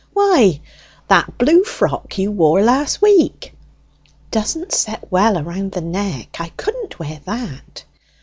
"Why, 0.13 0.61
that 1.09 1.37
blue 1.37 1.63
frock 1.63 2.17
you 2.17 2.31
wore 2.31 2.63
last 2.63 3.03
week." 3.03 3.53
"Doesn't 4.31 4.71
set 4.71 5.11
well 5.11 5.39
round 5.43 5.73
the 5.73 5.81
neck. 5.81 6.37
I 6.39 6.49
couldn't 6.57 6.97
wear 6.97 7.21
that." 7.25 7.83